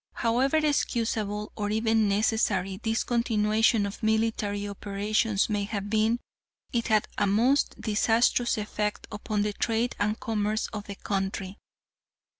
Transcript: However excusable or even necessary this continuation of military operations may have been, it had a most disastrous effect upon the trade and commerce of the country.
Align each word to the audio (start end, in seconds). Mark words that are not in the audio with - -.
However 0.13 0.57
excusable 0.57 1.51
or 1.55 1.69
even 1.69 2.09
necessary 2.09 2.77
this 2.77 3.03
continuation 3.03 3.85
of 3.85 4.01
military 4.01 4.67
operations 4.67 5.47
may 5.47 5.65
have 5.65 5.91
been, 5.91 6.19
it 6.73 6.87
had 6.87 7.07
a 7.19 7.27
most 7.27 7.79
disastrous 7.79 8.57
effect 8.57 9.05
upon 9.11 9.43
the 9.43 9.53
trade 9.53 9.95
and 9.99 10.19
commerce 10.19 10.65
of 10.73 10.85
the 10.85 10.95
country. 10.95 11.59